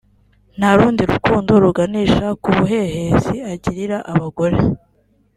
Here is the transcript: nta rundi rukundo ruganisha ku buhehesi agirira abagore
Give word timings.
nta 0.57 0.71
rundi 0.77 1.01
rukundo 1.11 1.51
ruganisha 1.63 2.27
ku 2.41 2.49
buhehesi 2.57 3.35
agirira 3.53 3.97
abagore 4.11 4.57